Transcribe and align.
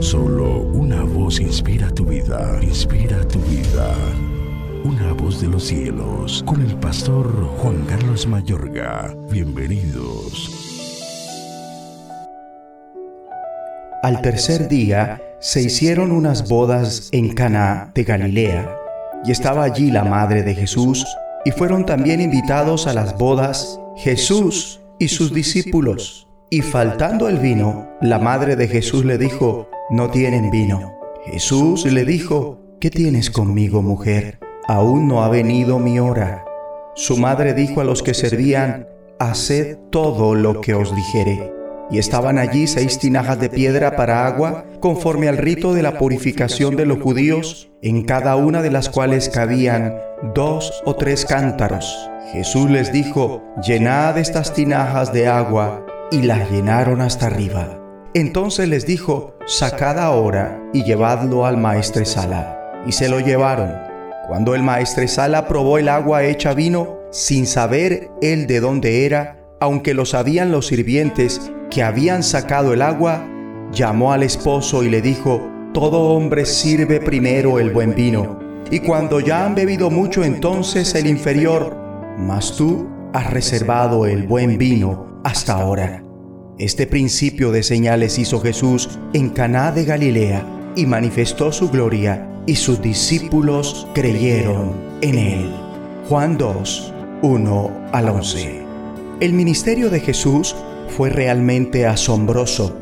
Solo 0.00 0.60
una 0.60 1.02
voz 1.02 1.40
inspira 1.40 1.88
tu 1.90 2.04
vida, 2.04 2.58
inspira 2.62 3.26
tu 3.28 3.38
vida. 3.40 3.94
Una 4.84 5.12
voz 5.14 5.40
de 5.40 5.48
los 5.48 5.64
cielos, 5.64 6.44
con 6.46 6.60
el 6.60 6.76
pastor 6.76 7.26
Juan 7.58 7.84
Carlos 7.86 8.26
Mayorga. 8.26 9.14
Bienvenidos. 9.30 10.50
Al 14.02 14.20
tercer 14.20 14.68
día 14.68 15.20
se 15.40 15.62
hicieron 15.62 16.12
unas 16.12 16.48
bodas 16.48 17.08
en 17.12 17.34
Caná 17.34 17.90
de 17.94 18.04
Galilea, 18.04 18.76
y 19.24 19.30
estaba 19.32 19.64
allí 19.64 19.90
la 19.90 20.04
madre 20.04 20.42
de 20.42 20.54
Jesús, 20.54 21.06
y 21.44 21.52
fueron 21.52 21.86
también 21.86 22.20
invitados 22.20 22.86
a 22.86 22.92
las 22.92 23.16
bodas 23.16 23.80
Jesús 23.96 24.80
y 24.98 25.08
sus 25.08 25.32
discípulos. 25.32 26.28
Y 26.50 26.60
faltando 26.60 27.28
el 27.28 27.38
vino, 27.38 27.88
la 28.00 28.18
madre 28.18 28.54
de 28.56 28.68
Jesús 28.68 29.04
le 29.04 29.18
dijo, 29.18 29.68
no 29.90 30.10
tienen 30.10 30.50
vino. 30.50 30.98
Jesús 31.24 31.84
le 31.84 32.04
dijo, 32.04 32.60
¿qué 32.80 32.90
tienes 32.90 33.30
conmigo, 33.30 33.82
mujer? 33.82 34.38
Aún 34.66 35.06
no 35.06 35.22
ha 35.22 35.28
venido 35.28 35.78
mi 35.78 35.98
hora. 35.98 36.44
Su 36.94 37.16
madre 37.16 37.54
dijo 37.54 37.80
a 37.80 37.84
los 37.84 38.02
que 38.02 38.14
servían, 38.14 38.88
haced 39.18 39.78
todo 39.90 40.34
lo 40.34 40.60
que 40.60 40.74
os 40.74 40.94
dijere. 40.94 41.52
Y 41.88 41.98
estaban 41.98 42.38
allí 42.38 42.66
seis 42.66 42.98
tinajas 42.98 43.38
de 43.38 43.48
piedra 43.48 43.94
para 43.94 44.26
agua, 44.26 44.64
conforme 44.80 45.28
al 45.28 45.36
rito 45.36 45.72
de 45.72 45.82
la 45.82 45.98
purificación 45.98 46.74
de 46.74 46.84
los 46.84 47.00
judíos, 47.00 47.70
en 47.80 48.02
cada 48.02 48.34
una 48.34 48.62
de 48.62 48.72
las 48.72 48.88
cuales 48.88 49.28
cabían 49.28 49.94
dos 50.34 50.82
o 50.84 50.96
tres 50.96 51.24
cántaros. 51.24 52.10
Jesús 52.32 52.68
les 52.68 52.92
dijo, 52.92 53.42
llenad 53.62 54.18
estas 54.18 54.52
tinajas 54.52 55.12
de 55.12 55.28
agua, 55.28 55.86
y 56.10 56.22
las 56.22 56.50
llenaron 56.50 57.00
hasta 57.00 57.26
arriba. 57.26 57.85
Entonces 58.16 58.66
les 58.66 58.86
dijo, 58.86 59.34
sacad 59.44 59.98
ahora 59.98 60.58
y 60.72 60.84
llevadlo 60.84 61.44
al 61.44 61.58
maestresala. 61.58 62.72
Y 62.86 62.92
se 62.92 63.10
lo 63.10 63.20
llevaron. 63.20 63.74
Cuando 64.26 64.54
el 64.54 64.62
maestresala 64.62 65.46
probó 65.46 65.76
el 65.76 65.90
agua 65.90 66.24
hecha 66.24 66.54
vino, 66.54 66.96
sin 67.10 67.46
saber 67.46 68.08
él 68.22 68.46
de 68.46 68.60
dónde 68.60 69.04
era, 69.04 69.36
aunque 69.60 69.92
lo 69.92 70.06
sabían 70.06 70.50
los 70.50 70.68
sirvientes 70.68 71.52
que 71.70 71.82
habían 71.82 72.22
sacado 72.22 72.72
el 72.72 72.80
agua, 72.80 73.28
llamó 73.70 74.14
al 74.14 74.22
esposo 74.22 74.82
y 74.82 74.88
le 74.88 75.02
dijo, 75.02 75.50
todo 75.74 76.14
hombre 76.14 76.46
sirve 76.46 77.00
primero 77.00 77.58
el 77.58 77.70
buen 77.70 77.94
vino, 77.94 78.38
y 78.70 78.78
cuando 78.78 79.20
ya 79.20 79.44
han 79.44 79.54
bebido 79.54 79.90
mucho 79.90 80.24
entonces 80.24 80.94
el 80.94 81.06
inferior, 81.06 81.76
mas 82.16 82.56
tú 82.56 82.88
has 83.12 83.30
reservado 83.30 84.06
el 84.06 84.26
buen 84.26 84.56
vino 84.56 85.20
hasta 85.22 85.52
ahora. 85.52 86.05
Este 86.58 86.86
principio 86.86 87.52
de 87.52 87.62
señales 87.62 88.18
hizo 88.18 88.40
Jesús 88.40 88.98
en 89.12 89.28
Caná 89.28 89.72
de 89.72 89.84
Galilea 89.84 90.72
y 90.74 90.86
manifestó 90.86 91.52
su 91.52 91.68
gloria 91.68 92.26
y 92.46 92.56
sus 92.56 92.80
discípulos 92.80 93.86
creyeron 93.92 94.74
en 95.02 95.18
él. 95.18 95.54
Juan 96.08 96.38
2, 96.38 96.94
1 97.20 97.70
al 97.92 98.08
11. 98.08 98.62
El 99.20 99.34
ministerio 99.34 99.90
de 99.90 100.00
Jesús 100.00 100.56
fue 100.88 101.10
realmente 101.10 101.84
asombroso. 101.84 102.74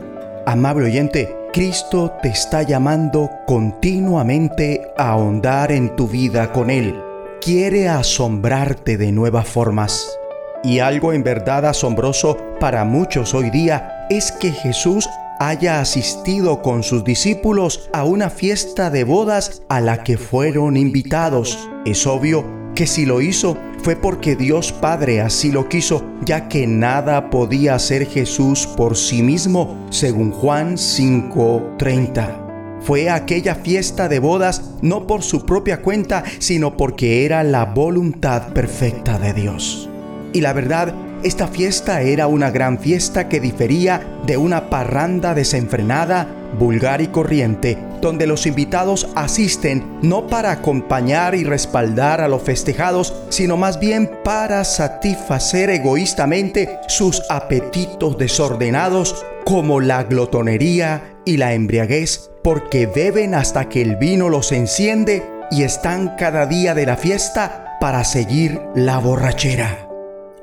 Amable 0.47 0.87
oyente, 0.87 1.35
Cristo 1.53 2.13
te 2.23 2.29
está 2.29 2.63
llamando 2.63 3.29
continuamente 3.45 4.83
a 4.97 5.11
ahondar 5.11 5.73
en 5.73 5.97
tu 5.97 6.07
vida 6.07 6.53
con 6.53 6.71
Él. 6.71 6.95
Quiere 7.41 7.89
asombrarte 7.89 8.97
de 8.97 9.11
nuevas 9.11 9.49
formas. 9.49 10.17
Y 10.65 10.79
algo 10.79 11.13
en 11.13 11.23
verdad 11.23 11.67
asombroso 11.67 12.39
para 12.59 12.85
muchos 12.85 13.35
hoy 13.35 13.51
día 13.51 14.07
es 14.09 14.33
que 14.33 14.51
Jesús 14.51 15.09
haya 15.39 15.81
asistido 15.81 16.63
con 16.63 16.83
sus 16.83 17.05
discípulos 17.05 17.91
a 17.93 18.05
una 18.05 18.31
fiesta 18.31 18.89
de 18.91 19.05
bodas 19.05 19.63
a 19.69 19.81
la 19.81 20.03
que 20.03 20.17
fueron 20.17 20.79
invitados. 20.79 21.69
Es 21.85 22.07
obvio 22.07 22.45
que 22.75 22.87
si 22.87 23.05
lo 23.05 23.21
hizo 23.21 23.59
fue 23.83 23.95
porque 23.95 24.37
Dios 24.37 24.73
Padre 24.73 25.21
así 25.21 25.53
lo 25.53 25.69
quiso, 25.69 26.03
ya 26.25 26.49
que 26.49 26.67
nada 26.67 27.29
podía 27.29 27.75
hacer 27.75 28.07
Jesús 28.07 28.67
por 28.67 28.97
sí 28.97 29.23
mismo, 29.23 29.87
según 29.91 30.31
Juan 30.33 30.79
5:30. 30.79 32.41
Fue 32.81 33.11
aquella 33.11 33.55
fiesta 33.55 34.09
de 34.09 34.19
bodas 34.19 34.71
no 34.81 35.07
por 35.07 35.23
su 35.23 35.45
propia 35.45 35.83
cuenta, 35.83 36.25
sino 36.39 36.77
porque 36.77 37.25
era 37.27 37.43
la 37.43 37.67
voluntad 37.67 38.53
perfecta 38.55 39.19
de 39.19 39.35
Dios. 39.35 39.91
Y 40.35 40.41
la 40.41 40.53
verdad, 40.53 40.93
esta 41.23 41.47
fiesta 41.47 42.03
era 42.03 42.27
una 42.27 42.51
gran 42.51 42.81
fiesta 42.81 43.29
que 43.29 43.39
difería 43.41 44.21
de 44.27 44.37
una 44.37 44.69
parranda 44.69 45.33
desenfrenada, 45.33 46.27
vulgar 46.59 47.01
y 47.01 47.07
corriente, 47.07 47.79
donde 48.01 48.27
los 48.27 48.45
invitados 48.45 49.09
asisten 49.15 50.01
no 50.03 50.27
para 50.27 50.51
acompañar 50.51 51.37
y 51.37 51.45
respaldar 51.45 52.21
a 52.21 52.27
los 52.27 52.43
festejados, 52.43 53.15
sino 53.29 53.57
más 53.57 53.79
bien 53.79 54.11
para 54.25 54.65
satisfacer 54.65 55.71
egoístamente 55.71 56.81
sus 56.89 57.23
apetitos 57.31 58.19
desordenados 58.19 59.25
como 59.45 59.81
la 59.81 60.03
glotonería 60.03 61.15
y 61.25 61.37
la 61.37 61.55
embriaguez, 61.55 62.33
porque 62.43 62.87
beben 62.87 63.37
hasta 63.37 63.69
que 63.69 63.83
el 63.83 63.97
vino 63.97 64.29
los 64.29 64.51
enciende 64.51 65.23
y 65.53 65.63
están 65.63 66.17
cada 66.19 66.47
día 66.47 66.75
de 66.75 66.87
la 66.87 66.97
fiesta 66.97 67.79
para 67.81 68.03
seguir 68.03 68.61
la 68.75 68.99
borrachera. 68.99 69.94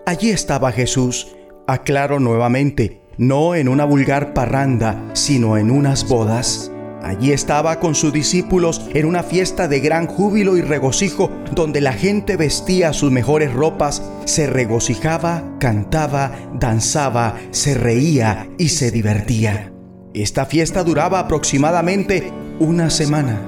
Allí 0.05 0.31
estaba 0.31 0.71
Jesús, 0.71 1.35
aclaro 1.67 2.19
nuevamente, 2.19 3.01
no 3.17 3.53
en 3.53 3.69
una 3.69 3.85
vulgar 3.85 4.33
parranda, 4.33 4.99
sino 5.13 5.57
en 5.57 5.69
unas 5.69 6.09
bodas. 6.09 6.71
Allí 7.03 7.31
estaba 7.31 7.79
con 7.79 7.93
sus 7.93 8.11
discípulos 8.11 8.89
en 8.95 9.05
una 9.05 9.21
fiesta 9.21 9.67
de 9.67 9.79
gran 9.79 10.07
júbilo 10.07 10.57
y 10.57 10.61
regocijo, 10.61 11.29
donde 11.51 11.81
la 11.81 11.93
gente 11.93 12.35
vestía 12.35 12.93
sus 12.93 13.11
mejores 13.11 13.53
ropas, 13.53 14.01
se 14.25 14.47
regocijaba, 14.47 15.43
cantaba, 15.59 16.31
danzaba, 16.59 17.37
se 17.51 17.75
reía 17.75 18.49
y 18.57 18.69
se 18.69 18.89
divertía. 18.89 19.71
Esta 20.15 20.45
fiesta 20.45 20.83
duraba 20.83 21.19
aproximadamente 21.19 22.31
una 22.59 22.89
semana. 22.89 23.39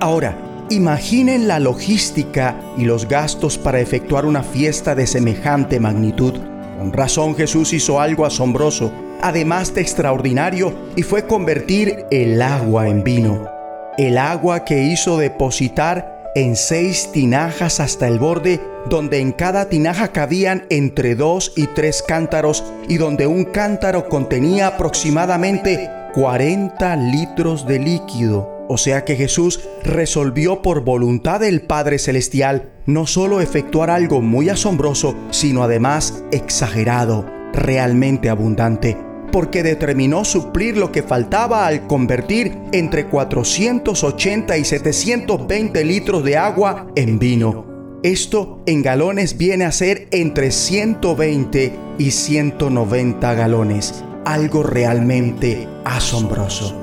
Ahora, 0.00 0.49
Imaginen 0.70 1.48
la 1.48 1.58
logística 1.58 2.54
y 2.78 2.84
los 2.84 3.08
gastos 3.08 3.58
para 3.58 3.80
efectuar 3.80 4.24
una 4.24 4.44
fiesta 4.44 4.94
de 4.94 5.08
semejante 5.08 5.80
magnitud. 5.80 6.34
Con 6.78 6.92
razón 6.92 7.34
Jesús 7.34 7.72
hizo 7.72 8.00
algo 8.00 8.24
asombroso, 8.24 8.92
además 9.20 9.74
de 9.74 9.80
extraordinario, 9.80 10.72
y 10.94 11.02
fue 11.02 11.26
convertir 11.26 12.06
el 12.12 12.40
agua 12.40 12.86
en 12.86 13.02
vino. 13.02 13.48
El 13.98 14.16
agua 14.16 14.64
que 14.64 14.84
hizo 14.84 15.18
depositar 15.18 16.30
en 16.36 16.54
seis 16.54 17.10
tinajas 17.12 17.80
hasta 17.80 18.06
el 18.06 18.20
borde, 18.20 18.60
donde 18.88 19.18
en 19.18 19.32
cada 19.32 19.68
tinaja 19.68 20.12
cabían 20.12 20.66
entre 20.70 21.16
dos 21.16 21.52
y 21.56 21.66
tres 21.66 22.00
cántaros, 22.06 22.62
y 22.88 22.96
donde 22.96 23.26
un 23.26 23.44
cántaro 23.44 24.08
contenía 24.08 24.68
aproximadamente 24.68 25.90
40 26.14 26.94
litros 26.94 27.66
de 27.66 27.80
líquido. 27.80 28.59
O 28.72 28.78
sea 28.78 29.04
que 29.04 29.16
Jesús 29.16 29.58
resolvió 29.82 30.62
por 30.62 30.84
voluntad 30.84 31.40
del 31.40 31.62
Padre 31.62 31.98
Celestial 31.98 32.70
no 32.86 33.04
solo 33.04 33.40
efectuar 33.40 33.90
algo 33.90 34.20
muy 34.20 34.48
asombroso, 34.48 35.16
sino 35.32 35.64
además 35.64 36.22
exagerado, 36.30 37.26
realmente 37.52 38.30
abundante, 38.30 38.96
porque 39.32 39.64
determinó 39.64 40.24
suplir 40.24 40.76
lo 40.76 40.92
que 40.92 41.02
faltaba 41.02 41.66
al 41.66 41.88
convertir 41.88 42.56
entre 42.70 43.06
480 43.06 44.56
y 44.56 44.64
720 44.64 45.84
litros 45.84 46.22
de 46.22 46.36
agua 46.36 46.86
en 46.94 47.18
vino. 47.18 47.98
Esto 48.04 48.62
en 48.66 48.82
galones 48.82 49.36
viene 49.36 49.64
a 49.64 49.72
ser 49.72 50.06
entre 50.12 50.52
120 50.52 51.72
y 51.98 52.10
190 52.12 53.34
galones, 53.34 54.04
algo 54.24 54.62
realmente 54.62 55.66
asombroso. 55.84 56.76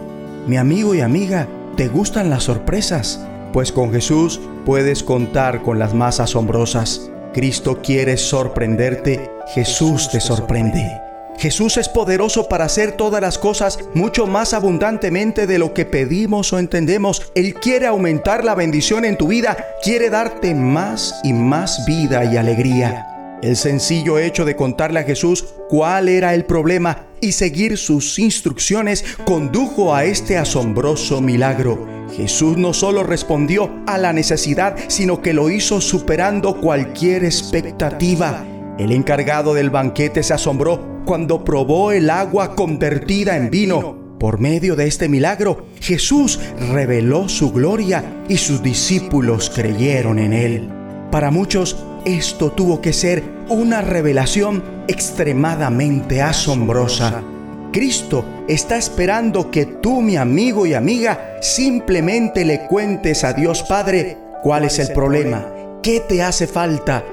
Mi 0.47 0.57
amigo 0.57 0.93
y 0.93 0.99
amiga, 0.99 1.47
¿Te 1.77 1.89
gustan 1.89 2.31
las 2.31 2.45
sorpresas? 2.45 3.23
Pues 3.53 3.71
con 3.71 3.91
Jesús 3.91 4.41
puedes 4.65 5.03
contar 5.03 5.61
con 5.61 5.77
las 5.77 5.93
más 5.93 6.19
asombrosas. 6.19 7.11
Cristo 7.35 7.83
quiere 7.83 8.17
sorprenderte, 8.17 9.29
Jesús 9.53 10.09
te 10.09 10.19
sorprende. 10.19 10.99
Jesús 11.37 11.77
es 11.77 11.87
poderoso 11.87 12.49
para 12.49 12.65
hacer 12.65 12.93
todas 12.93 13.21
las 13.21 13.37
cosas 13.37 13.77
mucho 13.93 14.25
más 14.25 14.55
abundantemente 14.55 15.45
de 15.45 15.59
lo 15.59 15.75
que 15.75 15.85
pedimos 15.85 16.51
o 16.51 16.57
entendemos. 16.57 17.31
Él 17.35 17.53
quiere 17.53 17.85
aumentar 17.85 18.43
la 18.43 18.55
bendición 18.55 19.05
en 19.05 19.15
tu 19.15 19.27
vida, 19.27 19.55
quiere 19.83 20.09
darte 20.09 20.55
más 20.55 21.19
y 21.23 21.31
más 21.33 21.85
vida 21.85 22.25
y 22.25 22.37
alegría. 22.37 23.16
El 23.41 23.55
sencillo 23.55 24.17
hecho 24.17 24.45
de 24.45 24.55
contarle 24.55 24.99
a 24.99 25.03
Jesús 25.03 25.45
cuál 25.69 26.09
era 26.09 26.33
el 26.33 26.45
problema 26.45 27.05
y 27.21 27.33
seguir 27.33 27.77
sus 27.77 28.17
instrucciones 28.17 29.05
condujo 29.25 29.93
a 29.93 30.05
este 30.05 30.37
asombroso 30.37 31.21
milagro. 31.21 31.85
Jesús 32.15 32.57
no 32.57 32.73
solo 32.73 33.03
respondió 33.03 33.69
a 33.85 33.99
la 33.99 34.11
necesidad, 34.11 34.75
sino 34.87 35.21
que 35.21 35.33
lo 35.33 35.51
hizo 35.51 35.81
superando 35.81 36.59
cualquier 36.59 37.25
expectativa. 37.25 38.43
El 38.79 38.91
encargado 38.91 39.53
del 39.53 39.69
banquete 39.69 40.23
se 40.23 40.33
asombró 40.33 41.03
cuando 41.05 41.43
probó 41.43 41.91
el 41.91 42.09
agua 42.09 42.55
convertida 42.55 43.37
en 43.37 43.51
vino. 43.51 44.17
Por 44.19 44.39
medio 44.39 44.75
de 44.75 44.87
este 44.87 45.09
milagro, 45.09 45.67
Jesús 45.79 46.39
reveló 46.71 47.29
su 47.29 47.51
gloria 47.51 48.23
y 48.27 48.37
sus 48.37 48.63
discípulos 48.63 49.51
creyeron 49.53 50.17
en 50.17 50.33
él. 50.33 50.69
Para 51.11 51.31
muchos, 51.31 51.77
esto 52.05 52.51
tuvo 52.51 52.81
que 52.81 52.93
ser 52.93 53.23
una 53.49 53.81
revelación 53.81 54.63
extremadamente 54.87 56.21
asombrosa. 56.21 57.23
Cristo 57.71 58.23
está 58.47 58.77
esperando 58.77 59.51
que 59.51 59.65
tú, 59.65 60.01
mi 60.01 60.15
amigo 60.15 60.65
y 60.65 60.73
amiga, 60.73 61.37
simplemente 61.41 62.45
le 62.45 62.65
cuentes 62.67 63.23
a 63.23 63.33
Dios 63.33 63.63
Padre 63.63 64.17
cuál 64.41 64.63
es 64.63 64.79
el 64.79 64.93
problema, 64.93 65.53
qué 65.83 65.99
te 65.99 66.23
hace 66.23 66.47
falta 66.47 67.03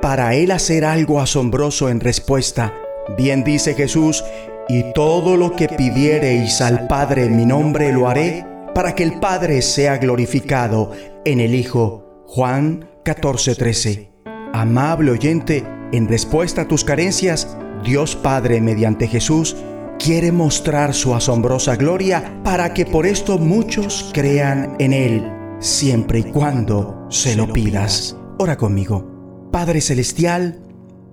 para 0.00 0.34
Él 0.34 0.50
hacer 0.50 0.84
algo 0.84 1.20
asombroso 1.20 1.88
en 1.88 2.00
respuesta. 2.00 2.72
Bien 3.16 3.42
dice 3.44 3.74
Jesús, 3.74 4.24
y 4.68 4.92
todo 4.92 5.36
lo 5.36 5.56
que 5.56 5.68
pidiereis 5.68 6.60
al 6.60 6.86
Padre 6.86 7.24
en 7.24 7.36
mi 7.36 7.46
nombre 7.46 7.92
lo 7.92 8.08
haré, 8.08 8.46
para 8.74 8.94
que 8.94 9.02
el 9.02 9.18
Padre 9.20 9.62
sea 9.62 9.98
glorificado 9.98 10.92
en 11.24 11.40
el 11.40 11.54
Hijo. 11.54 12.24
Juan 12.26 12.88
14:13. 13.04 14.11
Amable 14.52 15.10
oyente, 15.10 15.64
en 15.92 16.08
respuesta 16.08 16.62
a 16.62 16.68
tus 16.68 16.84
carencias, 16.84 17.56
Dios 17.84 18.16
Padre 18.16 18.60
mediante 18.60 19.08
Jesús 19.08 19.56
quiere 19.98 20.32
mostrar 20.32 20.94
su 20.94 21.14
asombrosa 21.14 21.76
gloria 21.76 22.40
para 22.44 22.74
que 22.74 22.86
por 22.86 23.06
esto 23.06 23.38
muchos 23.38 24.10
crean 24.12 24.76
en 24.78 24.92
Él, 24.92 25.32
siempre 25.60 26.20
y 26.20 26.24
cuando 26.24 27.06
se 27.08 27.36
lo 27.36 27.52
pidas. 27.52 28.16
Ora 28.38 28.56
conmigo. 28.56 29.48
Padre 29.50 29.80
Celestial, 29.80 30.60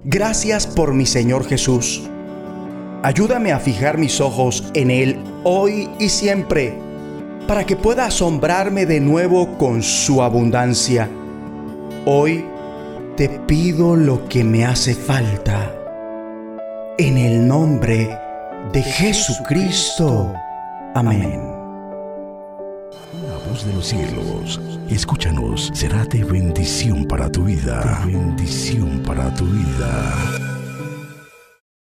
gracias 0.04 0.66
por 0.66 0.94
mi 0.94 1.06
Señor 1.06 1.46
Jesús 1.46 2.10
Ayúdame 3.02 3.54
a 3.54 3.60
fijar 3.60 3.98
mis 3.98 4.20
ojos 4.20 4.66
en 4.74 4.92
Él 4.92 5.18
hoy 5.46 5.90
y 6.00 6.10
siempre, 6.10 6.74
para 7.48 7.66
que 7.66 7.78
pueda 7.78 8.06
asombrarme 8.06 8.86
de 8.86 9.00
nuevo 9.00 9.58
con 9.58 9.82
su 9.82 10.22
abundancia. 10.22 11.10
Hoy 12.06 12.44
te 13.20 13.28
pido 13.28 13.98
lo 13.98 14.30
que 14.30 14.46
me 14.46 14.64
hace 14.64 14.96
falta. 14.96 15.76
En 16.98 17.18
el 17.18 17.46
nombre 17.46 18.18
de 18.72 18.82
Jesucristo. 18.82 20.34
Amén. 20.96 21.42
La 23.28 23.36
voz 23.50 23.66
de 23.66 23.74
los 23.74 23.88
cielos, 23.88 24.62
escúchanos, 24.90 25.70
será 25.74 26.06
de 26.06 26.24
bendición 26.24 27.04
para 27.04 27.30
tu 27.30 27.44
vida. 27.44 28.06
bendición 28.06 29.04
para 29.06 29.34
tu 29.34 29.44
vida. 29.48 30.59